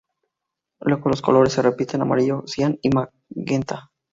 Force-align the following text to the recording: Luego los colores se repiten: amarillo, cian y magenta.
Luego 0.79 1.11
los 1.11 1.21
colores 1.21 1.53
se 1.53 1.61
repiten: 1.61 2.01
amarillo, 2.01 2.41
cian 2.47 2.79
y 2.81 2.89
magenta. 2.89 3.91